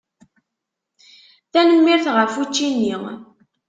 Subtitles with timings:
[1.53, 2.95] Tanemmirt ɣef učči-nni.